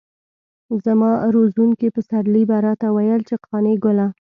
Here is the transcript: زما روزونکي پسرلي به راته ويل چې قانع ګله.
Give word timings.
زما 0.85 1.11
روزونکي 1.35 1.87
پسرلي 1.95 2.43
به 2.49 2.57
راته 2.65 2.87
ويل 2.95 3.21
چې 3.27 3.35
قانع 3.47 3.75
ګله. 3.83 4.07